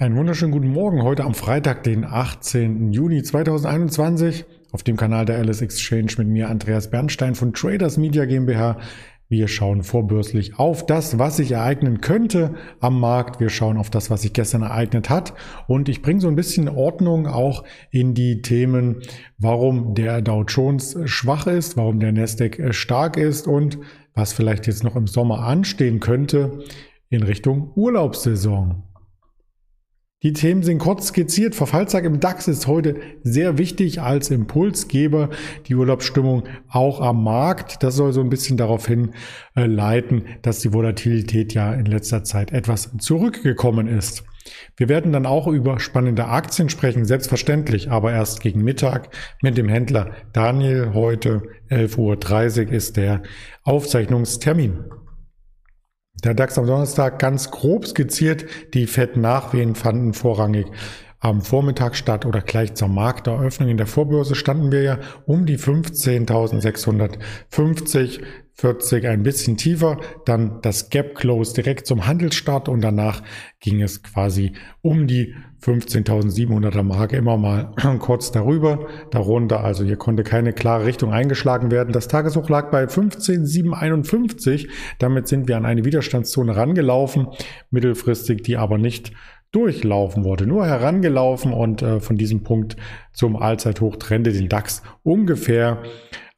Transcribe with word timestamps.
Einen 0.00 0.14
wunderschönen 0.14 0.52
guten 0.52 0.68
Morgen 0.68 1.02
heute 1.02 1.24
am 1.24 1.34
Freitag, 1.34 1.82
den 1.82 2.04
18. 2.04 2.92
Juni 2.92 3.20
2021 3.24 4.44
auf 4.70 4.84
dem 4.84 4.96
Kanal 4.96 5.24
der 5.24 5.38
Alice 5.38 5.60
Exchange 5.60 6.12
mit 6.18 6.28
mir 6.28 6.48
Andreas 6.48 6.88
Bernstein 6.88 7.34
von 7.34 7.52
Traders 7.52 7.96
Media 7.96 8.24
GmbH. 8.24 8.78
Wir 9.28 9.48
schauen 9.48 9.82
vorbörslich 9.82 10.56
auf 10.56 10.86
das, 10.86 11.18
was 11.18 11.38
sich 11.38 11.50
ereignen 11.50 12.00
könnte 12.00 12.54
am 12.78 13.00
Markt. 13.00 13.40
Wir 13.40 13.48
schauen 13.48 13.76
auf 13.76 13.90
das, 13.90 14.08
was 14.08 14.22
sich 14.22 14.32
gestern 14.32 14.62
ereignet 14.62 15.10
hat. 15.10 15.34
Und 15.66 15.88
ich 15.88 16.00
bringe 16.00 16.20
so 16.20 16.28
ein 16.28 16.36
bisschen 16.36 16.68
Ordnung 16.68 17.26
auch 17.26 17.64
in 17.90 18.14
die 18.14 18.40
Themen, 18.40 19.02
warum 19.36 19.96
der 19.96 20.22
Dow 20.22 20.44
Jones 20.44 20.96
schwach 21.06 21.48
ist, 21.48 21.76
warum 21.76 21.98
der 21.98 22.12
Nasdaq 22.12 22.72
stark 22.72 23.16
ist 23.16 23.48
und 23.48 23.80
was 24.14 24.32
vielleicht 24.32 24.68
jetzt 24.68 24.84
noch 24.84 24.94
im 24.94 25.08
Sommer 25.08 25.40
anstehen 25.40 25.98
könnte 25.98 26.60
in 27.10 27.24
Richtung 27.24 27.72
Urlaubssaison. 27.74 28.84
Die 30.24 30.32
Themen 30.32 30.64
sind 30.64 30.78
kurz 30.78 31.06
skizziert. 31.06 31.54
Verfallstag 31.54 32.02
im 32.02 32.18
DAX 32.18 32.48
ist 32.48 32.66
heute 32.66 32.96
sehr 33.22 33.56
wichtig 33.56 34.00
als 34.00 34.32
Impulsgeber. 34.32 35.30
Die 35.68 35.76
Urlaubsstimmung 35.76 36.42
auch 36.68 37.00
am 37.00 37.22
Markt. 37.22 37.84
Das 37.84 37.94
soll 37.94 38.12
so 38.12 38.20
ein 38.20 38.28
bisschen 38.28 38.56
darauf 38.56 38.88
hinleiten, 38.88 40.24
dass 40.42 40.58
die 40.58 40.72
Volatilität 40.72 41.54
ja 41.54 41.72
in 41.72 41.86
letzter 41.86 42.24
Zeit 42.24 42.50
etwas 42.50 42.90
zurückgekommen 42.98 43.86
ist. 43.86 44.24
Wir 44.76 44.88
werden 44.88 45.12
dann 45.12 45.24
auch 45.24 45.46
über 45.46 45.78
spannende 45.78 46.24
Aktien 46.24 46.68
sprechen, 46.68 47.04
selbstverständlich, 47.04 47.92
aber 47.92 48.10
erst 48.12 48.40
gegen 48.40 48.64
Mittag 48.64 49.10
mit 49.40 49.56
dem 49.56 49.68
Händler 49.68 50.10
Daniel. 50.32 50.94
Heute 50.94 51.42
11.30 51.70 52.66
Uhr 52.66 52.72
ist 52.72 52.96
der 52.96 53.22
Aufzeichnungstermin. 53.62 54.78
Der 56.24 56.34
DAX 56.34 56.58
am 56.58 56.66
Donnerstag 56.66 57.18
ganz 57.18 57.50
grob 57.50 57.86
skizziert. 57.86 58.46
Die 58.74 58.86
Fed-Nachwehen 58.86 59.74
fanden 59.74 60.14
vorrangig 60.14 60.66
am 61.20 61.42
Vormittag 61.42 61.96
statt 61.96 62.24
oder 62.26 62.40
gleich 62.40 62.74
zur 62.74 62.88
Markteröffnung. 62.88 63.68
In 63.68 63.76
der 63.76 63.86
Vorbörse 63.86 64.34
standen 64.34 64.72
wir 64.72 64.82
ja 64.82 64.98
um 65.26 65.46
die 65.46 65.58
15.650, 65.58 68.20
40 68.54 69.06
ein 69.06 69.22
bisschen 69.22 69.56
tiefer, 69.56 70.00
dann 70.24 70.60
das 70.62 70.90
Gap 70.90 71.14
Close 71.14 71.54
direkt 71.54 71.86
zum 71.86 72.06
Handelsstart 72.06 72.68
und 72.68 72.80
danach 72.80 73.22
ging 73.60 73.80
es 73.82 74.02
quasi 74.02 74.54
um 74.82 75.06
die 75.06 75.36
15.700er 75.62 76.82
Marke 76.82 77.16
immer 77.16 77.36
mal 77.36 77.72
kurz 77.98 78.30
darüber, 78.30 78.86
darunter. 79.10 79.64
Also 79.64 79.84
hier 79.84 79.96
konnte 79.96 80.22
keine 80.22 80.52
klare 80.52 80.86
Richtung 80.86 81.12
eingeschlagen 81.12 81.70
werden. 81.70 81.92
Das 81.92 82.08
Tageshoch 82.08 82.48
lag 82.48 82.70
bei 82.70 82.84
15.751. 82.84 84.68
Damit 84.98 85.28
sind 85.28 85.48
wir 85.48 85.56
an 85.56 85.66
eine 85.66 85.84
Widerstandszone 85.84 86.56
rangelaufen, 86.56 87.28
mittelfristig, 87.70 88.42
die 88.42 88.56
aber 88.56 88.78
nicht 88.78 89.12
durchlaufen 89.50 90.24
wurde, 90.24 90.46
nur 90.46 90.66
herangelaufen 90.66 91.54
und 91.54 91.80
äh, 91.80 92.00
von 92.00 92.18
diesem 92.18 92.42
Punkt 92.42 92.76
zum 93.12 93.34
Allzeithoch 93.36 93.96
trennte 93.96 94.30
den 94.30 94.48
DAX 94.48 94.82
ungefähr 95.02 95.82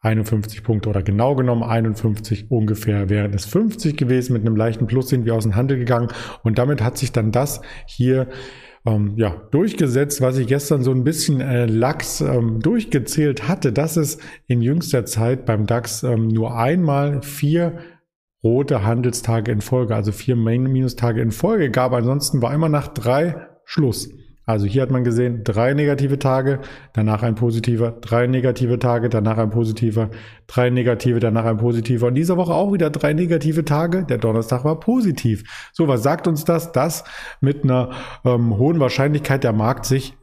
51 0.02 0.62
Punkte 0.62 0.88
oder 0.88 1.02
genau 1.02 1.34
genommen 1.34 1.62
51 1.62 2.50
ungefähr 2.50 3.10
wären 3.10 3.34
es 3.34 3.44
50 3.44 3.96
gewesen. 3.96 4.32
Mit 4.32 4.42
einem 4.42 4.56
leichten 4.56 4.86
Plus 4.86 5.08
sind 5.08 5.26
wir 5.26 5.34
aus 5.34 5.42
dem 5.42 5.56
Handel 5.56 5.76
gegangen 5.76 6.08
und 6.42 6.58
damit 6.58 6.82
hat 6.82 6.96
sich 6.96 7.12
dann 7.12 7.32
das 7.32 7.60
hier 7.86 8.28
ähm, 8.86 9.14
ja, 9.16 9.30
durchgesetzt, 9.50 10.20
was 10.20 10.38
ich 10.38 10.46
gestern 10.46 10.82
so 10.82 10.90
ein 10.90 11.04
bisschen 11.04 11.40
äh, 11.40 11.66
lax 11.66 12.20
ähm, 12.20 12.60
durchgezählt 12.60 13.46
hatte, 13.48 13.72
dass 13.72 13.96
es 13.96 14.18
in 14.46 14.62
jüngster 14.62 15.04
Zeit 15.04 15.44
beim 15.44 15.66
DAX 15.66 16.02
ähm, 16.02 16.28
nur 16.28 16.56
einmal 16.56 17.22
vier 17.22 17.78
rote 18.42 18.84
Handelstage 18.84 19.52
in 19.52 19.60
Folge, 19.60 19.94
also 19.94 20.12
vier 20.12 20.36
Minustage 20.36 21.20
in 21.20 21.30
Folge 21.30 21.70
gab. 21.70 21.92
Ansonsten 21.92 22.40
war 22.40 22.54
immer 22.54 22.70
nach 22.70 22.88
drei 22.88 23.48
Schluss. 23.64 24.08
Also 24.50 24.66
hier 24.66 24.82
hat 24.82 24.90
man 24.90 25.04
gesehen, 25.04 25.44
drei 25.44 25.74
negative 25.74 26.18
Tage, 26.18 26.58
danach 26.92 27.22
ein 27.22 27.36
positiver, 27.36 27.92
drei 28.00 28.26
negative 28.26 28.80
Tage, 28.80 29.08
danach 29.08 29.38
ein 29.38 29.50
positiver, 29.50 30.10
drei 30.48 30.70
negative, 30.70 31.20
danach 31.20 31.44
ein 31.44 31.56
positiver. 31.56 32.08
Und 32.08 32.14
diese 32.14 32.36
Woche 32.36 32.52
auch 32.52 32.72
wieder 32.72 32.90
drei 32.90 33.12
negative 33.12 33.64
Tage. 33.64 34.04
Der 34.04 34.18
Donnerstag 34.18 34.64
war 34.64 34.80
positiv. 34.80 35.70
So, 35.72 35.86
was 35.86 36.02
sagt 36.02 36.26
uns 36.26 36.44
das? 36.44 36.72
Dass 36.72 37.04
mit 37.40 37.62
einer 37.62 37.90
ähm, 38.24 38.58
hohen 38.58 38.80
Wahrscheinlichkeit 38.80 39.44
der 39.44 39.52
Markt 39.52 39.86
sich 39.86 40.14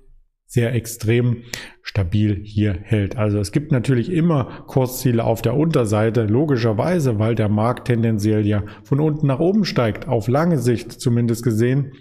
sehr 0.45 0.73
extrem 0.73 1.44
stabil 1.81 2.41
hier 2.44 2.77
hält. 2.81 3.17
Also 3.17 3.38
es 3.38 3.51
gibt 3.51 3.71
natürlich 3.71 4.11
immer 4.11 4.63
Kursziele 4.67 5.23
auf 5.23 5.41
der 5.41 5.55
Unterseite, 5.55 6.23
logischerweise, 6.23 7.19
weil 7.19 7.35
der 7.35 7.49
Markt 7.49 7.88
tendenziell 7.88 8.45
ja 8.45 8.63
von 8.83 9.01
unten 9.01 9.27
nach 9.27 9.39
oben 9.39 9.65
steigt, 9.65 10.07
auf 10.07 10.29
lange 10.29 10.57
Sicht 10.57 10.91
zumindest 10.94 11.44
gesehen. 11.44 11.91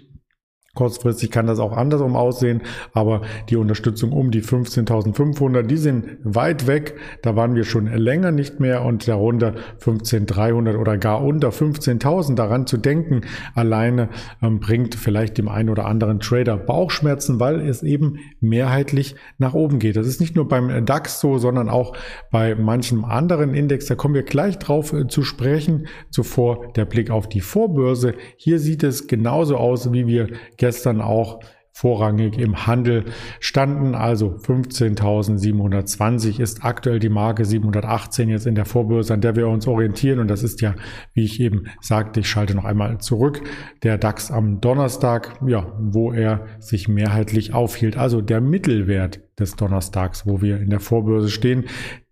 Kurzfristig 0.77 1.31
kann 1.31 1.47
das 1.47 1.57
auch 1.57 1.75
andersrum 1.75 2.15
aussehen, 2.15 2.61
aber 2.93 3.21
die 3.49 3.55
Unterstützung 3.55 4.11
um 4.11 4.29
die 4.29 4.43
15.500, 4.43 5.63
die 5.63 5.77
sind 5.77 6.19
weit 6.23 6.67
weg. 6.67 6.93
Da 7.23 7.35
waren 7.35 7.55
wir 7.55 7.63
schon 7.63 7.87
länger 7.87 8.31
nicht 8.31 8.59
mehr 8.59 8.85
und 8.85 9.07
darunter 9.07 9.55
15.300 9.83 10.77
oder 10.77 10.99
gar 10.99 11.23
unter 11.23 11.49
15.000 11.49 12.35
daran 12.35 12.67
zu 12.67 12.77
denken, 12.77 13.21
alleine 13.55 14.09
ähm, 14.43 14.59
bringt 14.59 14.93
vielleicht 14.93 15.39
dem 15.39 15.49
einen 15.49 15.69
oder 15.69 15.87
anderen 15.87 16.19
Trader 16.19 16.57
Bauchschmerzen, 16.57 17.39
weil 17.39 17.59
es 17.59 17.81
eben 17.81 18.19
mehrheitlich 18.39 19.15
nach 19.39 19.55
oben 19.55 19.79
geht. 19.79 19.95
Das 19.95 20.05
ist 20.05 20.21
nicht 20.21 20.35
nur 20.35 20.47
beim 20.47 20.85
DAX 20.85 21.19
so, 21.19 21.39
sondern 21.39 21.69
auch 21.69 21.97
bei 22.29 22.53
manchem 22.53 23.03
anderen 23.03 23.55
Index. 23.55 23.87
Da 23.87 23.95
kommen 23.95 24.13
wir 24.13 24.21
gleich 24.21 24.59
drauf 24.59 24.93
äh, 24.93 25.07
zu 25.07 25.23
sprechen. 25.23 25.87
Zuvor 26.11 26.67
der 26.75 26.85
Blick 26.85 27.09
auf 27.09 27.27
die 27.27 27.41
Vorbörse. 27.41 28.13
Hier 28.35 28.59
sieht 28.59 28.83
es 28.83 29.07
genauso 29.07 29.57
aus, 29.57 29.91
wie 29.91 30.05
wir 30.05 30.27
gestern 30.57 30.66
auch 31.01 31.39
vorrangig 31.77 32.39
im 32.39 32.65
Handel 32.65 33.05
standen. 33.39 33.93
Also 33.93 34.29
15.720 34.29 36.39
ist 36.39 36.65
aktuell 36.65 36.97
die 36.97 37.09
Marke 37.09 37.45
718 37.45 38.29
jetzt 38.29 38.47
in 38.47 38.55
der 38.55 38.65
Vorbörse, 38.65 39.13
an 39.13 39.21
der 39.21 39.35
wir 39.35 39.47
uns 39.47 39.67
orientieren. 39.67 40.17
Und 40.17 40.27
das 40.27 40.41
ist 40.41 40.61
ja, 40.61 40.73
wie 41.13 41.23
ich 41.23 41.39
eben 41.39 41.65
sagte, 41.79 42.21
ich 42.21 42.29
schalte 42.29 42.55
noch 42.55 42.65
einmal 42.65 42.97
zurück, 42.97 43.43
der 43.83 43.99
DAX 43.99 44.31
am 44.31 44.59
Donnerstag, 44.59 45.39
ja, 45.45 45.71
wo 45.79 46.11
er 46.11 46.47
sich 46.57 46.87
mehrheitlich 46.87 47.53
aufhielt. 47.53 47.95
Also 47.95 48.21
der 48.21 48.41
Mittelwert 48.41 49.19
des 49.39 49.55
Donnerstags, 49.55 50.25
wo 50.25 50.41
wir 50.41 50.59
in 50.59 50.71
der 50.71 50.79
Vorbörse 50.79 51.29
stehen. 51.29 51.65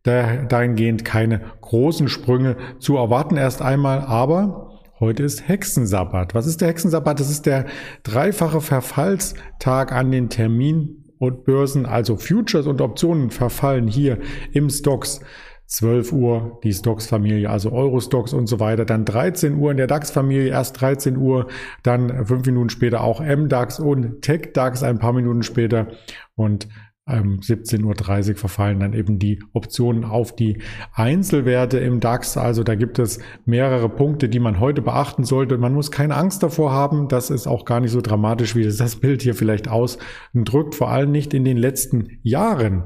Dahingehend 0.04 1.04
keine 1.04 1.42
großen 1.62 2.08
Sprünge 2.08 2.56
zu 2.78 2.98
erwarten 2.98 3.38
erst 3.38 3.64
einmal, 3.64 4.02
aber 4.02 4.65
Heute 4.98 5.24
ist 5.24 5.50
Hexensabbat. 5.50 6.34
Was 6.36 6.48
ist 6.48 6.62
der 6.62 6.70
Hexensabbat? 6.70 7.20
Das 7.20 7.30
ist 7.30 7.46
der 7.46 7.66
dreifache 8.04 8.62
Verfallstag 8.62 9.92
an 9.92 10.10
den 10.10 10.30
Termin 10.30 11.04
und 11.18 11.44
Börsen, 11.44 11.86
also 11.86 12.16
Futures 12.16 12.66
und 12.66 12.80
Optionen 12.80 13.30
verfallen 13.30 13.90
hier 13.90 14.20
im 14.54 14.70
Stocks. 14.70 15.20
12 15.68 16.14
Uhr 16.14 16.60
die 16.64 16.74
Stocks-Familie, 16.74 17.50
also 17.50 17.72
Euro-Stocks 17.72 18.34
und 18.34 18.48
so 18.48 18.60
weiter. 18.60 18.86
Dann 18.86 19.04
13 19.04 19.56
Uhr 19.56 19.72
in 19.72 19.78
der 19.78 19.88
DAX-Familie, 19.88 20.50
erst 20.50 20.80
13 20.80 21.18
Uhr, 21.18 21.48
dann 21.82 22.26
fünf 22.28 22.46
Minuten 22.46 22.70
später 22.70 23.02
auch 23.02 23.20
MDAX 23.20 23.80
und 23.80 24.22
TechDAX 24.22 24.84
ein 24.84 25.00
paar 25.00 25.12
Minuten 25.12 25.42
später. 25.42 25.88
Und 26.36 26.68
ähm, 27.08 27.40
17.30 27.40 28.32
Uhr 28.32 28.36
verfallen 28.36 28.80
dann 28.80 28.94
eben 28.94 29.20
die 29.20 29.44
Optionen 29.54 30.06
auf 30.06 30.36
die 30.36 30.62
Einzelwerte 30.94 31.78
im 31.78 32.00
DAX. 32.00 32.38
Also 32.38 32.64
da 32.64 32.76
gibt 32.76 32.98
es 32.98 33.20
mehrere 33.46 33.90
Punkte, 33.90 34.28
die 34.28 34.40
man 34.40 34.60
heute 34.60 34.82
beachten 34.82 35.24
sollte. 35.24 35.58
Man 35.58 35.74
muss 35.74 35.92
keine 35.92 36.16
Angst 36.16 36.42
davor 36.42 36.72
haben. 36.72 37.08
Das 37.08 37.30
ist 37.30 37.48
auch 37.48 37.66
gar 37.66 37.80
nicht 37.80 37.92
so 37.92 38.02
dramatisch, 38.02 38.56
wie 38.56 38.64
das 38.64 38.96
Bild 38.96 39.22
hier 39.22 39.36
vielleicht 39.36 39.68
ausdrückt. 39.68 40.76
Vor 40.76 40.90
allem 40.90 41.12
nicht 41.12 41.34
in 41.34 41.46
den 41.46 41.58
letzten 41.58 42.20
Jahren. 42.24 42.84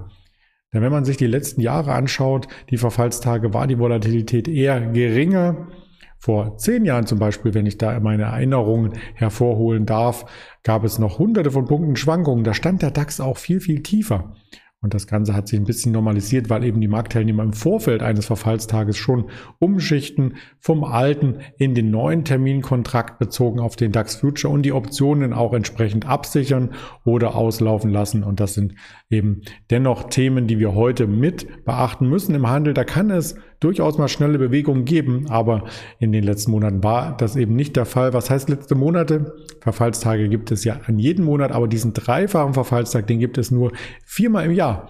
Denn 0.74 0.82
wenn 0.82 0.92
man 0.92 1.06
sich 1.06 1.18
die 1.18 1.26
letzten 1.26 1.62
Jahre 1.62 1.94
anschaut, 1.94 2.48
die 2.70 2.78
Verfallstage, 2.78 3.54
war 3.54 3.68
die 3.68 3.80
Volatilität 3.80 4.48
eher 4.48 4.80
geringer. 4.82 5.68
Vor 6.20 6.58
zehn 6.58 6.84
Jahren 6.84 7.08
zum 7.08 7.18
Beispiel, 7.18 7.54
wenn 7.54 7.66
ich 7.66 7.78
da 7.78 7.98
meine 8.02 8.24
Erinnerungen 8.24 8.94
hervorholen 9.14 9.86
darf, 9.86 10.26
gab 10.64 10.84
es 10.84 11.00
noch 11.00 11.18
hunderte 11.18 11.50
von 11.50 11.66
Punkten 11.66 11.96
Schwankungen. 11.96 12.44
Da 12.44 12.54
stand 12.54 12.82
der 12.82 12.92
DAX 12.92 13.22
auch 13.22 13.38
viel, 13.38 13.62
viel 13.62 13.82
tiefer. 13.84 14.34
Und 14.82 14.94
das 14.94 15.08
Ganze 15.08 15.34
hat 15.34 15.50
sich 15.50 15.60
ein 15.60 15.66
bisschen 15.66 15.92
normalisiert, 15.92 16.50
weil 16.50 16.64
eben 16.64 16.80
die 16.80 16.88
Marktteilnehmer 16.88 17.44
im 17.44 17.52
Vorfeld 17.52 18.02
eines 18.02 18.26
Verfallstages 18.26 18.96
schon 18.96 19.26
umschichten 19.60 20.36
vom 20.58 20.86
alten 20.86 21.40
in 21.58 21.76
den 21.76 21.92
neuen 21.92 22.24
Terminkontrakt 22.24 23.20
bezogen 23.20 23.60
auf 23.60 23.76
den 23.76 23.92
DAX 23.92 24.16
Future 24.16 24.54
und 24.54 24.64
die 24.64 24.72
Optionen 24.72 25.34
auch 25.34 25.54
entsprechend 25.54 26.06
absichern 26.06 26.72
oder 27.04 27.36
auslaufen 27.36 27.92
lassen. 27.92 28.24
Und 28.24 28.40
das 28.40 28.54
sind 28.54 28.76
eben 29.10 29.42
dennoch 29.70 30.10
Themen, 30.10 30.48
die 30.48 30.60
wir 30.60 30.74
heute 30.76 31.08
mit 31.08 31.66
beachten 31.66 32.08
müssen 32.08 32.34
im 32.34 32.48
Handel. 32.48 32.74
Da 32.74 32.86
kann 32.86 33.10
es 33.10 33.36
durchaus 33.60 33.98
mal 33.98 34.08
schnelle 34.08 34.38
Bewegungen 34.38 34.86
geben, 34.86 35.26
aber 35.30 35.66
in 36.00 36.12
den 36.12 36.24
letzten 36.24 36.52
Monaten 36.52 36.84
war 36.84 37.16
das 37.18 37.36
eben 37.36 37.56
nicht 37.56 37.76
der 37.76 37.86
Fall. 37.86 38.14
Was 38.14 38.30
heißt 38.30 38.50
letzte 38.50 38.76
Monate? 38.76 39.36
Verfallstage 39.62 40.30
gibt 40.30 40.52
es 40.52 40.64
ja 40.64 40.80
an 40.86 41.00
jedem 41.00 41.26
Monat, 41.26 41.52
aber 41.52 41.68
diesen 41.68 41.94
dreifachen 41.94 42.54
Verfallstag, 42.54 43.08
den 43.08 43.20
gibt 43.20 43.38
es 43.38 43.52
nur 43.52 43.72
viermal 44.06 44.46
im 44.46 44.52
Jahr. 44.52 44.90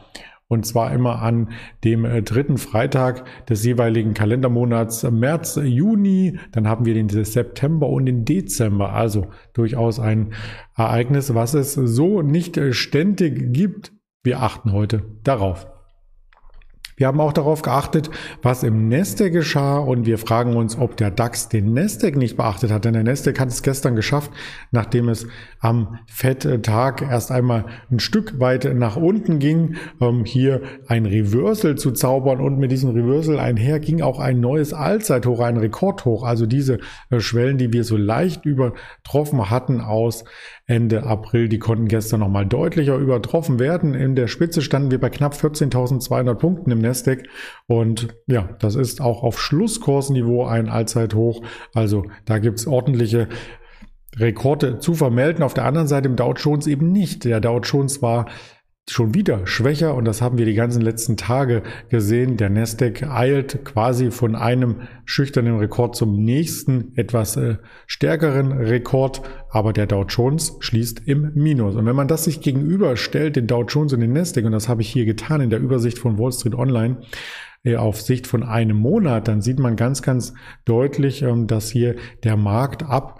und 0.51 0.65
zwar 0.65 0.91
immer 0.93 1.21
an 1.21 1.49
dem 1.83 2.05
äh, 2.05 2.23
dritten 2.23 2.57
Freitag 2.57 3.23
des 3.45 3.63
jeweiligen 3.63 4.15
Kalendermonats 4.15 5.03
März, 5.03 5.59
Juni, 5.63 6.39
dann 6.51 6.67
haben 6.67 6.85
wir 6.85 6.95
den 6.95 7.07
September 7.07 7.87
und 7.87 8.07
den 8.07 8.25
Dezember, 8.25 8.91
also 8.93 9.27
durchaus 9.53 9.99
ein 9.99 10.33
Ereignis, 10.75 11.35
was 11.35 11.53
es 11.53 11.75
so 11.75 12.23
nicht 12.23 12.57
äh, 12.57 12.73
ständig 12.73 13.53
gibt. 13.53 13.93
Wir 14.23 14.41
achten 14.41 14.73
heute 14.73 15.03
darauf. 15.23 15.67
Wir 16.99 17.07
haben 17.07 17.21
auch 17.21 17.31
darauf 17.31 17.61
geachtet, 17.61 18.09
was 18.41 18.61
im 18.63 18.89
Nasdaq 18.89 19.31
geschah 19.31 19.77
und 19.77 20.05
wir 20.05 20.17
fragen 20.17 20.57
uns, 20.57 20.77
ob 20.77 20.97
der 20.97 21.11
DAX 21.11 21.47
den 21.47 21.73
Nasdaq 21.73 22.17
nicht 22.17 22.35
beachtet 22.35 22.71
hat. 22.71 22.83
Denn 22.83 22.91
der 22.91 23.05
Nasdaq 23.05 23.39
hat 23.39 23.47
es 23.47 23.63
gestern 23.63 23.95
geschafft, 23.95 24.31
nachdem 24.71 25.07
es 25.07 25.25
am 25.61 25.99
Fetttag 26.07 27.01
erst 27.01 27.31
einmal 27.31 27.67
ein 27.89 27.99
Stück 27.99 28.41
weit 28.41 28.75
nach 28.75 28.97
unten 28.97 29.39
ging, 29.39 29.77
ähm, 30.01 30.25
hier 30.25 30.61
ein 30.87 31.05
Reversal 31.05 31.75
zu 31.75 31.91
zaubern 31.91 32.41
und 32.41 32.59
mit 32.59 32.69
diesem 32.69 32.89
Reversal 32.89 33.39
einher 33.39 33.79
ging 33.79 34.01
auch 34.01 34.19
ein 34.19 34.41
neues 34.41 34.73
Allzeithoch, 34.73 35.39
ein 35.39 35.55
Rekordhoch. 35.55 36.25
Also 36.25 36.47
diese 36.47 36.79
äh, 37.11 37.21
Schwellen, 37.21 37.57
die 37.57 37.71
wir 37.71 37.85
so 37.85 37.95
leicht 37.95 38.45
übertroffen 38.45 39.49
hatten 39.49 39.79
aus 39.79 40.25
Ende 40.65 41.03
April, 41.03 41.47
die 41.47 41.59
konnten 41.59 41.87
gestern 41.87 42.19
nochmal 42.19 42.45
deutlicher 42.45 42.97
übertroffen 42.97 43.57
werden. 43.57 43.93
In 43.93 44.15
der 44.15 44.27
Spitze 44.27 44.61
standen 44.61 44.91
wir 44.91 44.99
bei 44.99 45.09
knapp 45.09 45.33
14.200 45.33 46.35
Punkten 46.35 46.71
im 46.71 46.81
Nasdaq 46.89 47.23
und 47.67 48.09
ja, 48.27 48.49
das 48.59 48.75
ist 48.75 49.01
auch 49.01 49.23
auf 49.23 49.39
Schlusskursniveau 49.39 50.45
ein 50.45 50.69
Allzeithoch. 50.69 51.41
Also 51.73 52.05
da 52.25 52.39
gibt's 52.39 52.67
ordentliche 52.67 53.27
Rekorde 54.17 54.79
zu 54.79 54.95
vermelden. 54.95 55.43
Auf 55.43 55.53
der 55.53 55.65
anderen 55.65 55.87
Seite 55.87 56.09
im 56.09 56.15
Dow 56.15 56.33
Jones 56.33 56.67
eben 56.67 56.91
nicht. 56.91 57.25
Der 57.25 57.39
Dow 57.39 57.59
Jones 57.59 58.01
war 58.01 58.25
schon 58.87 59.13
wieder 59.13 59.45
schwächer 59.45 59.93
und 59.95 60.05
das 60.05 60.21
haben 60.21 60.37
wir 60.37 60.45
die 60.45 60.55
ganzen 60.55 60.81
letzten 60.81 61.17
Tage 61.17 61.63
gesehen. 61.89 62.37
Der 62.37 62.49
Nasdaq 62.49 63.03
eilt 63.03 63.63
quasi 63.65 64.11
von 64.11 64.35
einem 64.35 64.81
schüchternen 65.05 65.57
Rekord 65.57 65.95
zum 65.95 66.23
nächsten 66.23 66.93
etwas 66.95 67.37
äh, 67.37 67.57
stärkeren 67.87 68.51
Rekord, 68.51 69.21
aber 69.49 69.73
der 69.73 69.87
Dow 69.87 70.05
Jones 70.07 70.57
schließt 70.59 71.07
im 71.07 71.31
Minus. 71.35 71.75
Und 71.75 71.85
wenn 71.85 71.95
man 71.95 72.07
das 72.07 72.23
sich 72.23 72.41
gegenüberstellt, 72.41 73.35
den 73.35 73.47
Dow 73.47 73.63
Jones 73.63 73.93
und 73.93 73.99
den 73.99 74.13
Nasdaq, 74.13 74.45
und 74.45 74.51
das 74.51 74.69
habe 74.69 74.81
ich 74.81 74.89
hier 74.89 75.05
getan 75.05 75.41
in 75.41 75.49
der 75.49 75.59
Übersicht 75.59 75.99
von 75.99 76.17
Wall 76.17 76.31
Street 76.31 76.55
Online, 76.55 77.01
äh, 77.63 77.75
auf 77.75 78.01
Sicht 78.01 78.25
von 78.25 78.43
einem 78.43 78.77
Monat, 78.77 79.27
dann 79.27 79.41
sieht 79.41 79.59
man 79.59 79.75
ganz, 79.75 80.01
ganz 80.01 80.33
deutlich, 80.65 81.21
ähm, 81.21 81.47
dass 81.47 81.69
hier 81.69 81.95
der 82.23 82.37
Markt 82.37 82.83
ab 82.83 83.19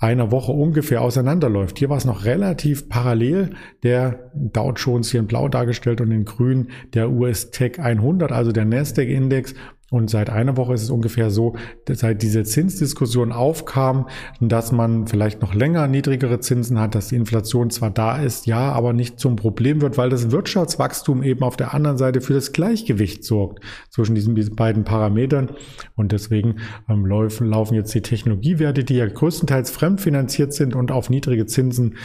einer 0.00 0.30
Woche 0.30 0.52
ungefähr 0.52 1.02
auseinanderläuft. 1.02 1.78
Hier 1.78 1.90
war 1.90 1.98
es 1.98 2.06
noch 2.06 2.24
relativ 2.24 2.88
parallel. 2.88 3.50
Der 3.82 4.30
Dow 4.34 4.72
Jones 4.72 5.10
hier 5.10 5.20
in 5.20 5.26
blau 5.26 5.48
dargestellt 5.48 6.00
und 6.00 6.10
in 6.10 6.24
grün 6.24 6.68
der 6.94 7.10
US 7.10 7.50
Tech 7.50 7.78
100, 7.78 8.32
also 8.32 8.50
der 8.50 8.64
Nasdaq 8.64 9.08
Index 9.08 9.54
und 9.90 10.08
seit 10.08 10.30
einer 10.30 10.56
Woche 10.56 10.72
ist 10.72 10.82
es 10.82 10.90
ungefähr 10.90 11.30
so, 11.30 11.56
seit 11.88 12.22
diese 12.22 12.44
Zinsdiskussion 12.44 13.32
aufkam, 13.32 14.08
dass 14.40 14.70
man 14.70 15.08
vielleicht 15.08 15.42
noch 15.42 15.52
länger 15.52 15.88
niedrigere 15.88 16.38
Zinsen 16.38 16.78
hat, 16.78 16.94
dass 16.94 17.08
die 17.08 17.16
Inflation 17.16 17.70
zwar 17.70 17.90
da 17.90 18.22
ist, 18.22 18.46
ja, 18.46 18.70
aber 18.72 18.92
nicht 18.92 19.18
zum 19.18 19.34
Problem 19.34 19.82
wird, 19.82 19.98
weil 19.98 20.08
das 20.08 20.30
Wirtschaftswachstum 20.30 21.24
eben 21.24 21.42
auf 21.42 21.56
der 21.56 21.74
anderen 21.74 21.98
Seite 21.98 22.20
für 22.20 22.34
das 22.34 22.52
Gleichgewicht 22.52 23.24
sorgt 23.24 23.64
zwischen 23.90 24.14
diesen 24.14 24.34
beiden 24.54 24.84
Parametern. 24.84 25.50
Und 25.96 26.12
deswegen 26.12 26.60
ähm, 26.88 27.04
laufen, 27.04 27.48
laufen 27.48 27.74
jetzt 27.74 27.92
die 27.92 28.02
Technologiewerte, 28.02 28.84
die 28.84 28.94
ja 28.94 29.06
größtenteils 29.06 29.72
fremdfinanziert 29.72 30.52
sind 30.54 30.76
und 30.76 30.92
auf 30.92 31.10
niedrige 31.10 31.46
Zinsen 31.46 31.96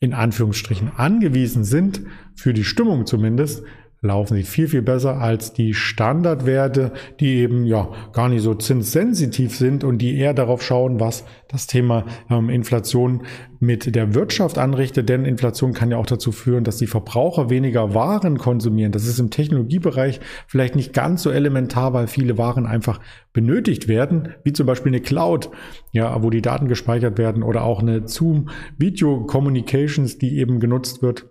in 0.00 0.12
Anführungsstrichen 0.12 0.90
angewiesen 0.94 1.64
sind, 1.64 2.02
für 2.34 2.52
die 2.52 2.64
Stimmung 2.64 3.06
zumindest, 3.06 3.62
laufen 4.04 4.36
sie 4.36 4.42
viel, 4.42 4.68
viel 4.68 4.82
besser 4.82 5.20
als 5.20 5.52
die 5.52 5.74
Standardwerte, 5.74 6.92
die 7.20 7.36
eben 7.36 7.64
ja 7.64 7.88
gar 8.12 8.28
nicht 8.28 8.42
so 8.42 8.54
zinssensitiv 8.54 9.56
sind 9.56 9.82
und 9.82 9.98
die 9.98 10.16
eher 10.16 10.34
darauf 10.34 10.62
schauen, 10.62 11.00
was 11.00 11.24
das 11.48 11.66
Thema 11.66 12.04
ähm, 12.30 12.50
Inflation 12.50 13.22
mit 13.60 13.94
der 13.94 14.14
Wirtschaft 14.14 14.58
anrichtet. 14.58 15.08
Denn 15.08 15.24
Inflation 15.24 15.72
kann 15.72 15.90
ja 15.90 15.96
auch 15.96 16.06
dazu 16.06 16.32
führen, 16.32 16.64
dass 16.64 16.76
die 16.76 16.86
Verbraucher 16.86 17.48
weniger 17.48 17.94
Waren 17.94 18.38
konsumieren. 18.38 18.92
Das 18.92 19.06
ist 19.06 19.18
im 19.18 19.30
Technologiebereich 19.30 20.20
vielleicht 20.46 20.76
nicht 20.76 20.92
ganz 20.92 21.22
so 21.22 21.30
elementar, 21.30 21.94
weil 21.94 22.06
viele 22.06 22.36
Waren 22.36 22.66
einfach 22.66 23.00
benötigt 23.32 23.88
werden, 23.88 24.34
wie 24.44 24.52
zum 24.52 24.66
Beispiel 24.66 24.92
eine 24.92 25.00
Cloud, 25.00 25.50
ja, 25.92 26.22
wo 26.22 26.30
die 26.30 26.42
Daten 26.42 26.68
gespeichert 26.68 27.16
werden 27.16 27.42
oder 27.42 27.64
auch 27.64 27.80
eine 27.80 28.06
Zoom 28.06 28.50
Video 28.76 29.24
Communications, 29.24 30.18
die 30.18 30.38
eben 30.38 30.60
genutzt 30.60 31.02
wird 31.02 31.26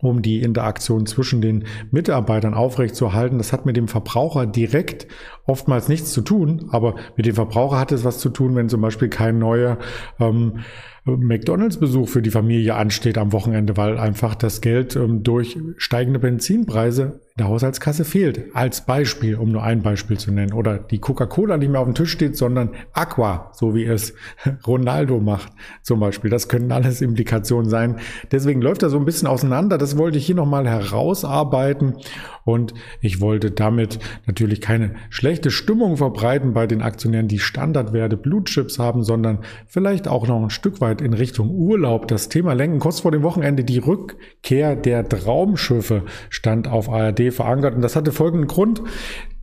um 0.00 0.22
die 0.22 0.42
Interaktion 0.42 1.06
zwischen 1.06 1.40
den 1.40 1.64
Mitarbeitern 1.90 2.54
aufrechtzuerhalten. 2.54 3.38
Das 3.38 3.52
hat 3.52 3.66
mit 3.66 3.76
dem 3.76 3.88
Verbraucher 3.88 4.46
direkt 4.46 5.06
oftmals 5.46 5.88
nichts 5.88 6.12
zu 6.12 6.22
tun, 6.22 6.68
aber 6.70 6.94
mit 7.16 7.26
dem 7.26 7.34
Verbraucher 7.34 7.78
hat 7.78 7.92
es 7.92 8.04
was 8.04 8.18
zu 8.18 8.30
tun, 8.30 8.54
wenn 8.54 8.68
zum 8.68 8.80
Beispiel 8.80 9.08
kein 9.08 9.38
neuer 9.38 9.78
ähm, 10.18 10.60
McDonalds-Besuch 11.04 12.08
für 12.08 12.22
die 12.22 12.30
Familie 12.30 12.74
ansteht 12.74 13.18
am 13.18 13.32
Wochenende, 13.32 13.76
weil 13.76 13.98
einfach 13.98 14.34
das 14.34 14.60
Geld 14.60 14.96
ähm, 14.96 15.22
durch 15.22 15.58
steigende 15.76 16.18
Benzinpreise 16.18 17.20
in 17.29 17.29
der 17.40 17.48
Haushaltskasse 17.48 18.04
fehlt. 18.04 18.54
Als 18.54 18.86
Beispiel, 18.86 19.34
um 19.34 19.50
nur 19.50 19.62
ein 19.62 19.82
Beispiel 19.82 20.18
zu 20.18 20.30
nennen. 20.30 20.52
Oder 20.52 20.78
die 20.78 20.98
Coca-Cola 20.98 21.56
nicht 21.56 21.70
mehr 21.70 21.80
auf 21.80 21.86
dem 21.86 21.94
Tisch 21.94 22.12
steht, 22.12 22.36
sondern 22.36 22.70
Aqua, 22.92 23.50
so 23.52 23.74
wie 23.74 23.84
es 23.84 24.14
Ronaldo 24.66 25.18
macht 25.18 25.52
zum 25.82 26.00
Beispiel. 26.00 26.30
Das 26.30 26.48
können 26.48 26.70
alles 26.70 27.00
Implikationen 27.00 27.68
sein. 27.68 27.96
Deswegen 28.30 28.62
läuft 28.62 28.82
er 28.82 28.90
so 28.90 28.98
ein 28.98 29.04
bisschen 29.04 29.26
auseinander. 29.26 29.78
Das 29.78 29.98
wollte 29.98 30.18
ich 30.18 30.26
hier 30.26 30.34
nochmal 30.34 30.68
herausarbeiten. 30.68 31.96
Und 32.44 32.74
ich 33.00 33.20
wollte 33.20 33.50
damit 33.50 33.98
natürlich 34.26 34.60
keine 34.60 34.94
schlechte 35.08 35.50
Stimmung 35.50 35.96
verbreiten 35.96 36.52
bei 36.52 36.66
den 36.66 36.82
Aktionären, 36.82 37.28
die 37.28 37.38
Standardwerte 37.38 38.16
Blutchips 38.16 38.78
haben, 38.78 39.02
sondern 39.02 39.40
vielleicht 39.66 40.08
auch 40.08 40.26
noch 40.26 40.42
ein 40.42 40.50
Stück 40.50 40.80
weit 40.80 41.00
in 41.00 41.12
Richtung 41.14 41.50
Urlaub 41.50 42.08
das 42.08 42.28
Thema 42.28 42.54
lenken. 42.54 42.80
Kurz 42.80 43.00
vor 43.00 43.12
dem 43.12 43.22
Wochenende 43.22 43.64
die 43.64 43.78
Rückkehr 43.78 44.76
der 44.76 45.08
Traumschiffe 45.08 46.02
stand 46.28 46.68
auf 46.68 46.88
ARD 46.88 47.29
verankert. 47.32 47.74
Und 47.74 47.82
das 47.82 47.96
hatte 47.96 48.12
folgenden 48.12 48.48
Grund. 48.48 48.82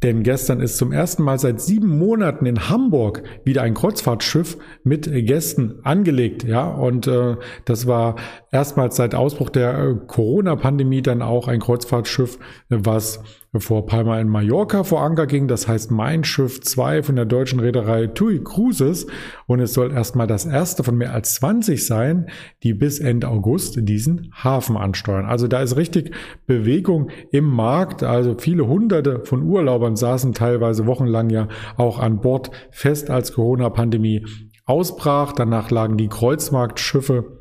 Denn 0.04 0.22
gestern 0.22 0.62
ist 0.62 0.78
zum 0.78 0.92
ersten 0.92 1.24
Mal 1.24 1.40
seit 1.40 1.60
sieben 1.60 1.98
Monaten 1.98 2.46
in 2.46 2.70
Hamburg 2.70 3.24
wieder 3.46 3.64
ein 3.64 3.74
Kreuzfahrtschiff 3.74 4.58
mit 4.84 5.10
Gästen 5.26 5.80
angelegt. 5.84 6.44
Ja, 6.44 6.70
und 6.70 7.08
äh, 7.08 7.36
das 7.66 7.88
war 7.88 8.16
erstmals 8.52 8.96
seit 8.96 9.16
Ausbruch 9.16 9.50
der 9.50 9.78
äh, 9.78 9.96
Corona-Pandemie 10.06 11.02
dann 11.02 11.24
auch 11.24 11.48
ein 11.48 11.60
Kreuzfahrtschiff, 11.60 12.38
was 12.70 13.24
vor 13.56 13.86
Palma 13.86 14.20
in 14.20 14.28
Mallorca 14.28 14.84
vor 14.84 15.02
Anker 15.02 15.26
ging. 15.26 15.48
Das 15.48 15.68
heißt 15.68 15.92
Mein 15.92 16.24
Schiff 16.24 16.62
2 16.62 17.04
von 17.04 17.16
der 17.16 17.26
deutschen 17.26 17.60
Reederei 17.60 18.08
TUI 18.08 18.44
Cruises. 18.44 19.08
Und 19.46 19.60
es 19.60 19.74
soll 19.74 19.92
erstmal 19.92 20.28
das 20.28 20.46
erste 20.46 20.84
von 20.84 20.98
mehr 20.98 21.14
als 21.14 21.36
20 21.36 21.86
sein, 21.86 22.30
die 22.64 22.74
bis 22.74 23.00
Ende 23.00 23.28
August 23.30 23.78
diesen 23.80 24.32
Hafen 24.34 24.78
ansteuern. 24.78 25.26
Also 25.26 25.48
da 25.48 25.62
ist 25.62 25.78
richtig 25.78 26.12
Bewegung 26.46 27.10
im 27.32 27.46
Markt. 27.46 28.04
Also 28.04 28.36
viele 28.38 28.68
hunderte 28.68 29.26
von 29.26 29.44
Urlaubern 29.44 29.96
saßen 29.96 30.34
teilweise 30.34 30.86
wochenlang 30.86 31.30
ja 31.30 31.48
auch 31.78 32.00
an 32.00 32.22
Bord 32.22 32.52
fest, 32.72 33.10
als 33.10 33.34
Corona-Pandemie 33.34 34.26
ausbrach. 34.66 35.32
Danach 35.32 35.72
lagen 35.72 35.98
die 35.98 36.10
Kreuzmarktschiffe 36.10 37.37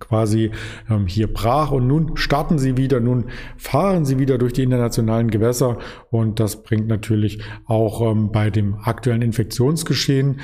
quasi 0.00 0.50
ähm, 0.90 1.06
hier 1.06 1.32
brach 1.32 1.70
und 1.70 1.86
nun 1.86 2.16
starten 2.16 2.58
sie 2.58 2.76
wieder, 2.76 3.00
nun 3.00 3.26
fahren 3.56 4.04
sie 4.04 4.18
wieder 4.18 4.38
durch 4.38 4.52
die 4.52 4.62
internationalen 4.62 5.30
Gewässer 5.30 5.78
und 6.10 6.40
das 6.40 6.62
bringt 6.62 6.88
natürlich 6.88 7.42
auch 7.66 8.00
ähm, 8.10 8.30
bei 8.32 8.50
dem 8.50 8.76
aktuellen 8.82 9.22
Infektionsgeschehen 9.22 10.40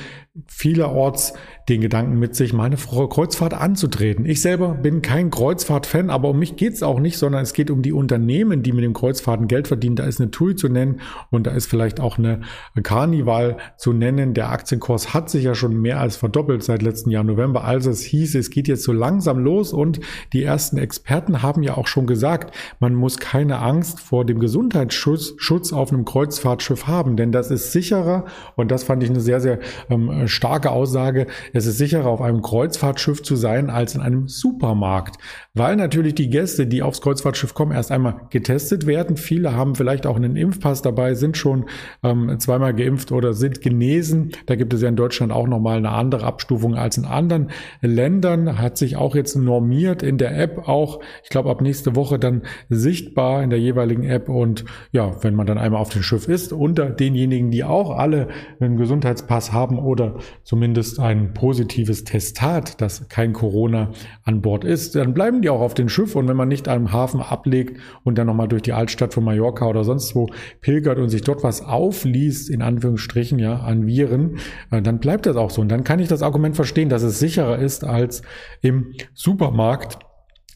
vielerorts 0.49 1.35
den 1.69 1.81
Gedanken 1.81 2.19
mit 2.19 2.35
sich, 2.35 2.53
meine 2.53 2.77
Kreuzfahrt 2.77 3.55
anzutreten. 3.55 4.27
Ich 4.27 4.41
selber 4.41 4.75
bin 4.75 5.01
kein 5.01 5.31
Kreuzfahrt-Fan, 5.31 6.11
aber 6.11 6.31
um 6.31 6.39
mich 6.39 6.57
geht's 6.57 6.83
auch 6.83 6.99
nicht, 6.99 7.19
sondern 7.19 7.43
es 7.43 7.53
geht 7.53 7.71
um 7.71 7.83
die 7.83 7.93
Unternehmen, 7.93 8.65
die 8.65 8.73
mit 8.73 8.85
dem 8.85 8.95
Kreuzfahrten 8.95 9.47
Geld 9.47 9.69
verdienen. 9.69 9.95
Da 9.95 10.05
ist 10.05 10.21
eine 10.21 10.33
TUI 10.33 10.57
zu 10.57 10.69
nennen 10.69 11.01
und 11.31 11.47
da 11.47 11.53
ist 11.53 11.67
vielleicht 11.67 12.01
auch 12.01 12.19
eine 12.19 12.41
Carnival 12.83 13.59
zu 13.79 13.93
nennen. 13.93 14.35
Der 14.35 14.51
Aktienkurs 14.51 15.15
hat 15.15 15.31
sich 15.31 15.45
ja 15.45 15.55
schon 15.55 15.81
mehr 15.81 16.01
als 16.01 16.17
verdoppelt 16.17 16.65
seit 16.65 16.83
letzten 16.83 17.11
Jahr 17.11 17.25
November. 17.25 17.65
Also 17.65 17.91
es 17.91 18.03
hieß, 18.03 18.35
es 18.35 18.51
geht 18.51 18.67
jetzt 18.67 18.83
so 18.83 18.93
langsam 18.93 19.39
los 19.45 19.73
und 19.73 20.01
die 20.33 20.43
ersten 20.43 20.79
Experten 20.79 21.43
haben 21.43 21.63
ja 21.63 21.77
auch 21.77 21.87
schon 21.87 22.07
gesagt, 22.07 22.55
man 22.81 22.95
muss 22.95 23.19
keine 23.19 23.61
Angst 23.61 24.01
vor 24.01 24.25
dem 24.25 24.41
Gesundheitsschutz 24.41 25.35
Schutz 25.37 25.73
auf 25.73 25.93
einem 25.93 26.05
Kreuzfahrtschiff 26.05 26.87
haben, 26.87 27.17
denn 27.17 27.31
das 27.31 27.51
ist 27.51 27.73
sicherer 27.73 28.25
und 28.57 28.71
das 28.71 28.85
fand 28.85 29.03
ich 29.03 29.11
eine 29.11 29.21
sehr, 29.21 29.41
sehr 29.41 29.61
ähm, 29.91 30.27
starke 30.27 30.71
Aussage, 30.71 31.27
es 31.53 31.67
ist 31.67 31.79
sicherer 31.79 32.09
auf 32.09 32.21
einem 32.21 32.43
Kreuzfahrtschiff 32.43 33.23
zu 33.23 33.37
sein 33.37 33.71
als 33.71 33.95
in 33.95 34.01
einem 34.01 34.29
Supermarkt, 34.29 35.17
weil 35.55 35.77
natürlich 35.77 36.15
die 36.15 36.31
Gäste, 36.31 36.67
die 36.67 36.83
aufs 36.83 37.01
Kreuzfahrtschiff 37.01 37.55
kommen, 37.55 37.73
erst 37.73 37.93
einmal 37.93 38.23
getestet 38.31 38.87
werden. 38.87 39.17
Viele 39.17 39.55
haben 39.55 39.75
vielleicht 39.75 40.07
auch 40.07 40.17
einen 40.17 40.37
Impfpass 40.37 40.83
dabei, 40.83 41.15
sind 41.15 41.37
schon 41.37 41.67
ähm, 42.03 42.39
zweimal 42.39 42.75
geimpft 42.75 43.13
oder 43.13 43.35
sind 43.35 43.61
genesen. 43.61 44.33
Da 44.47 44.57
gibt 44.57 44.75
es 44.75 44.83
ja 44.83 44.89
in 44.89 44.97
Deutschland 44.97 45.33
auch 45.33 45.47
nochmal 45.47 45.77
eine 45.77 45.91
andere 45.91 46.25
Abstufung 46.25 46.75
als 46.75 46.97
in 46.97 47.05
anderen 47.05 47.51
Ländern. 47.81 48.59
Hat 48.59 48.79
sich 48.79 48.97
auch 48.97 49.15
jetzt 49.15 49.34
alles 49.35 49.45
normiert 49.45 50.03
in 50.03 50.19
der 50.19 50.39
App 50.39 50.69
auch. 50.69 51.01
Ich 51.23 51.31
glaube, 51.31 51.51
ab 51.51 51.61
nächste 51.61 51.97
Woche 51.97 52.19
dann 52.19 52.43
sichtbar 52.69 53.43
in 53.43 53.51
der 53.51 53.59
jeweiligen 53.59 54.05
App. 54.05 54.29
Und 54.29 54.65
ja, 54.93 55.23
wenn 55.23 55.35
man 55.35 55.47
dann 55.47 55.59
einmal 55.59 55.81
auf 55.81 55.91
dem 55.91 56.03
Schiff 56.03 56.29
ist, 56.29 56.53
unter 56.53 56.91
denjenigen, 56.91 57.51
die 57.51 57.65
auch 57.65 57.91
alle 57.91 58.29
einen 58.61 58.77
Gesundheitspass 58.77 59.53
haben 59.53 59.79
oder 59.79 60.17
zumindest 60.43 61.01
ein 61.01 61.35
positives 61.35 62.05
Testat, 62.05 62.81
dass 62.81 63.09
kein 63.09 63.33
Corona 63.33 63.91
an 64.25 64.41
Bord 64.41 64.65
ist, 64.65 64.95
dann 64.95 65.15
bleiben 65.15 65.43
die 65.43 65.51
auch 65.51 65.61
auf 65.61 65.75
dem 65.75 65.89
Schiff. 65.89 66.17
Und 66.17 66.29
wenn 66.29 66.37
man 66.37 66.49
nicht 66.49 66.69
am 66.69 66.93
Hafen 66.93 67.21
ablegt 67.21 67.81
und 68.03 68.19
dann 68.19 68.27
nochmal 68.27 68.49
durch 68.49 68.63
die 68.63 68.73
Altstadt 68.73 69.15
von 69.15 69.25
Mallorca 69.25 69.67
oder 69.67 69.85
sonst 69.85 70.15
wo 70.15 70.29
pilgert 70.61 70.99
und 70.99 71.09
sich 71.09 71.23
dort 71.23 71.43
was 71.43 71.63
aufliest, 71.63 72.51
in 72.51 72.63
Anführungsstrichen, 72.63 73.39
ja, 73.39 73.61
an 73.61 73.87
Viren, 73.87 74.39
äh, 74.71 74.83
dann 74.83 74.99
bleibt 74.99 75.27
das 75.27 75.37
auch 75.37 75.51
so. 75.51 75.61
Und 75.61 75.69
dann 75.69 75.85
kann 75.85 75.99
ich 75.99 76.09
das 76.09 76.23
Argument 76.23 76.57
verstehen, 76.57 76.89
dass 76.89 77.03
es 77.03 77.19
sicherer 77.19 77.59
ist 77.59 77.85
als 77.85 78.23
im 78.61 78.93
Supermarkt. 79.25 79.99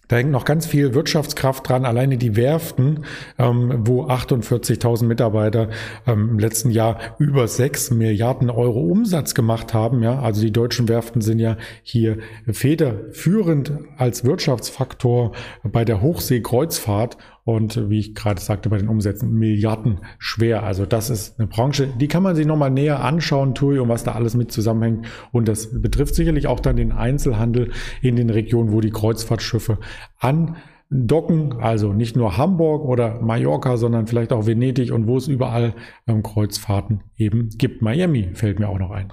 Da 0.09 0.17
hängt 0.17 0.31
noch 0.31 0.45
ganz 0.45 0.67
viel 0.67 0.93
Wirtschaftskraft 0.93 1.67
dran. 1.67 1.87
Alleine 1.87 2.19
die 2.19 2.37
Werften, 2.37 3.07
ähm, 3.39 3.87
wo 3.87 4.05
48.000 4.05 5.05
Mitarbeiter 5.05 5.71
ähm, 6.07 6.33
im 6.33 6.39
letzten 6.39 6.71
Jahr 6.71 6.99
über 7.19 7.49
6 7.49 7.93
Milliarden 7.93 8.51
Euro 8.51 8.81
Umsatz 8.81 9.35
gemacht 9.35 9.73
haben. 9.73 10.03
Ja, 10.03 10.21
also 10.21 10.43
die 10.43 10.53
deutschen 10.53 10.87
Werften 10.87 11.23
sind 11.23 11.39
ja 11.39 11.57
hier 11.83 12.19
federführend 12.47 13.73
als 13.97 14.23
Wirtschaftsfaktor 14.25 15.33
bei 15.63 15.87
der 15.87 16.03
Hochseekreuzfahrt 16.03 17.17
und 17.49 17.89
wie 17.89 17.99
ich 17.99 18.15
gerade 18.15 18.43
sagte, 18.43 18.69
bei 18.69 18.77
den 18.77 18.89
Umsätzen 18.89 19.33
Milliarden 19.33 20.01
schwer. 20.19 20.65
Also 20.65 20.85
das 20.85 21.09
ist 21.09 21.41
eine 21.41 21.49
Branche, 21.49 21.87
die 21.87 22.07
kann 22.07 22.23
man 22.23 22.37
sich 22.37 22.45
nochmal 22.45 22.71
näher 22.71 23.03
anschauen, 23.03 23.55
TUI 23.55 23.79
und 23.79 23.89
was 23.89 24.05
da 24.05 24.13
alles 24.13 24.37
mit 24.37 24.53
zusammenhängt. 24.53 25.07
Und 25.33 25.49
das 25.49 25.81
betrifft 25.81 26.15
sicherlich 26.15 26.47
auch 26.47 26.61
dann 26.61 26.77
den 26.77 26.93
Einzelhandel 26.93 27.71
in 28.03 28.17
den 28.17 28.29
Regionen, 28.29 28.71
wo 28.71 28.83
die 28.83 28.91
Kreuzfahrtschiffe 28.91 29.79
andocken. 30.19 31.55
Also 31.55 31.95
nicht 31.95 32.17
nur 32.17 32.37
Hamburg 32.37 32.85
oder 32.85 33.23
Mallorca, 33.23 33.79
sondern 33.79 34.07
vielleicht 34.07 34.35
auch 34.35 34.47
Venedig 34.47 34.93
und 34.93 35.07
wo 35.07 35.17
es 35.17 35.27
überall 35.27 35.73
ähm, 36.07 36.23
Kreuzfahrten 36.23 37.01
eben 37.17 37.49
gibt. 37.57 37.81
Miami 37.81 38.29
fällt 38.35 38.59
mir 38.59 38.69
auch 38.69 38.79
noch 38.79 38.91
ein. 38.91 39.11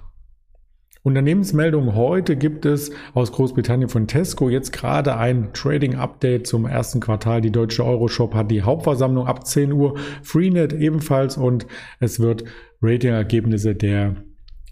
Unternehmensmeldung 1.06 1.94
heute 1.94 2.36
gibt 2.36 2.66
es 2.66 2.90
aus 3.14 3.32
Großbritannien 3.32 3.90
von 3.90 4.08
Tesco 4.08 4.50
jetzt 4.50 4.74
gerade 4.74 5.16
ein 5.16 5.54
Trading 5.54 5.94
Update 5.94 6.48
zum 6.48 6.66
ersten 6.66 7.00
Quartal. 7.00 7.42
Die 7.42 7.52
deutsche 7.52 7.86
Euroshop 7.86 8.34
hat 8.34 8.50
die 8.50 8.64
Hauptversammlung 8.64 9.28
ab 9.28 9.46
10 9.46 9.72
Uhr, 9.72 10.00
Freenet 10.24 10.74
ebenfalls 10.74 11.38
und 11.38 11.68
es 12.00 12.20
wird 12.20 12.46
Ratingergebnisse 12.82 13.76
der 13.76 14.16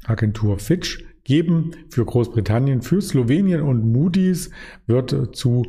Agentur 0.06 0.58
Fitch 0.58 1.06
geben 1.24 1.76
für 1.92 2.04
Großbritannien, 2.04 2.82
für 2.82 3.00
Slowenien 3.00 3.62
und 3.62 3.94
Moody's 3.94 4.50
wird 4.88 5.36
zu 5.38 5.68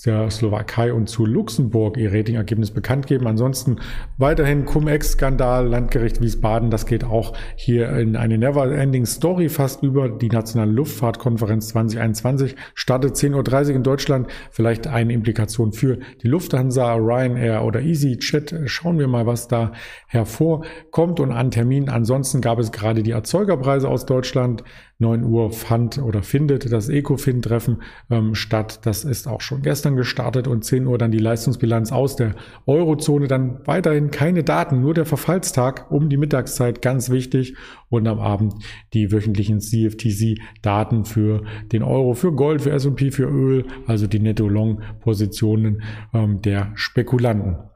der 0.00 0.30
Slowakei 0.30 0.92
und 0.92 1.08
zu 1.08 1.26
Luxemburg 1.26 1.96
ihr 1.96 2.12
Ratingergebnis 2.12 2.70
bekannt 2.70 3.06
geben. 3.06 3.26
Ansonsten 3.26 3.76
weiterhin 4.16 4.64
Cum-Ex-Skandal, 4.64 5.68
Landgericht 5.68 6.20
Wiesbaden, 6.20 6.70
das 6.70 6.86
geht 6.86 7.04
auch 7.04 7.34
hier 7.56 7.90
in 7.90 8.16
eine 8.16 8.38
Never-Ending 8.38 9.06
Story 9.06 9.48
fast 9.48 9.82
über. 9.82 10.08
Die 10.08 10.30
Nationale 10.30 10.72
Luftfahrtkonferenz 10.72 11.68
2021 11.68 12.56
startet 12.74 13.16
10.30 13.16 13.68
Uhr 13.68 13.76
in 13.76 13.82
Deutschland. 13.82 14.28
Vielleicht 14.50 14.86
eine 14.86 15.12
Implikation 15.12 15.72
für 15.72 15.98
die 16.22 16.28
Lufthansa, 16.28 16.94
Ryanair 16.94 17.62
oder 17.64 17.80
EasyJet. 17.80 18.62
Schauen 18.66 18.98
wir 18.98 19.08
mal, 19.08 19.26
was 19.26 19.46
da 19.46 19.72
hervorkommt 20.06 21.20
und 21.20 21.32
an 21.32 21.50
Terminen. 21.50 21.88
Ansonsten 21.90 22.40
gab 22.40 22.58
es 22.58 22.72
gerade 22.72 23.02
die 23.02 23.10
Erzeugerpreise 23.10 23.88
aus 23.88 24.06
Deutschland. 24.06 24.64
9 25.02 25.24
Uhr 25.24 25.52
fand 25.52 25.98
oder 25.98 26.22
findet 26.22 26.72
das 26.72 26.88
Ecofin-Treffen 26.88 27.82
ähm, 28.10 28.34
statt. 28.34 28.80
Das 28.86 29.04
ist 29.04 29.28
auch 29.28 29.42
schon 29.42 29.60
gestern 29.60 29.96
gestartet 29.96 30.48
und 30.48 30.64
10 30.64 30.86
Uhr 30.86 30.96
dann 30.96 31.10
die 31.10 31.18
Leistungsbilanz 31.18 31.92
aus 31.92 32.16
der 32.16 32.34
Eurozone. 32.66 33.28
Dann 33.28 33.60
weiterhin 33.66 34.10
keine 34.10 34.44
Daten, 34.44 34.80
nur 34.80 34.94
der 34.94 35.04
Verfallstag 35.04 35.90
um 35.90 36.08
die 36.08 36.16
Mittagszeit, 36.16 36.80
ganz 36.80 37.10
wichtig. 37.10 37.54
Und 37.90 38.08
am 38.08 38.20
Abend 38.20 38.54
die 38.94 39.12
wöchentlichen 39.12 39.60
CFTC-Daten 39.60 41.04
für 41.04 41.42
den 41.72 41.82
Euro, 41.82 42.14
für 42.14 42.32
Gold, 42.32 42.62
für 42.62 42.70
S&P, 42.70 43.10
für 43.10 43.28
Öl, 43.28 43.66
also 43.86 44.06
die 44.06 44.20
Netto-Long-Positionen 44.20 45.82
ähm, 46.14 46.40
der 46.40 46.72
Spekulanten. 46.74 47.71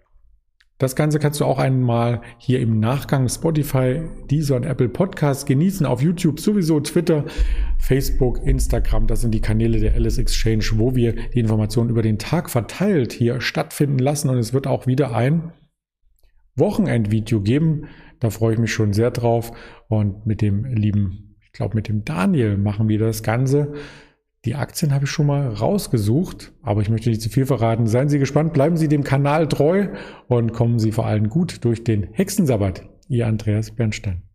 Das 0.79 0.95
Ganze 0.95 1.19
kannst 1.19 1.41
du 1.41 1.47
auch 1.47 1.59
einmal 1.59 2.21
hier 2.37 2.61
im 2.61 2.81
Nachgang 2.81 3.31
Spotify, 3.31 4.03
Deezer 4.31 4.57
und 4.57 4.67
Apple 4.67 4.91
Podcasts 4.91 5.47
genießen. 5.47 5.87
Auf 5.87 6.03
YouTube 6.03 6.39
sowieso, 6.39 6.81
Twitter, 6.81 7.25
Facebook, 7.79 8.47
Instagram. 8.47 9.07
Das 9.07 9.23
sind 9.23 9.31
die 9.31 9.41
Kanäle 9.41 9.81
der 9.81 9.95
Alice 9.95 10.19
Exchange, 10.19 10.67
wo 10.75 10.95
wir 10.95 11.15
die 11.15 11.41
Informationen 11.41 11.89
über 11.89 12.03
den 12.03 12.19
Tag 12.19 12.51
verteilt 12.51 13.15
hier 13.15 13.41
stattfinden 13.41 13.99
lassen. 13.99 14.29
Und 14.29 14.37
es 14.37 14.53
wird 14.53 14.67
auch 14.67 14.87
wieder 14.87 15.17
ein 15.17 15.53
Wochenendvideo 16.57 17.41
geben. 17.41 17.87
Da 18.21 18.29
freue 18.29 18.53
ich 18.53 18.59
mich 18.59 18.73
schon 18.73 18.93
sehr 18.93 19.11
drauf. 19.11 19.53
Und 19.89 20.27
mit 20.27 20.43
dem 20.43 20.67
lieben, 20.67 21.37
ich 21.41 21.53
glaube, 21.53 21.75
mit 21.75 21.89
dem 21.89 22.05
Daniel 22.05 22.59
machen 22.59 22.91
wir 22.91 22.99
das 22.99 23.23
Ganze. 23.23 23.73
Die 24.47 24.55
Aktien 24.55 24.95
habe 24.95 25.07
ich 25.07 25.11
schon 25.11 25.27
mal 25.27 25.49
rausgesucht, 25.49 26.53
aber 26.63 26.81
ich 26.81 26.89
möchte 26.89 27.09
nicht 27.09 27.21
zu 27.21 27.29
viel 27.29 27.47
verraten. 27.47 27.89
Seien 27.89 28.09
Sie 28.09 28.21
gespannt, 28.21 28.53
bleiben 28.53 28.77
Sie 28.77 28.87
dem 28.87 29.03
Kanal 29.03 29.49
treu 29.49 29.89
und 30.29 30.53
kommen 30.53 30.79
Sie 30.79 30.93
vor 30.93 31.05
allem 31.05 31.29
gut 31.29 31.65
durch 31.65 31.83
den 31.83 32.07
Hexensabbat. 32.13 32.89
Ihr 33.09 33.27
Andreas 33.27 33.73
Bernstein. 33.73 34.26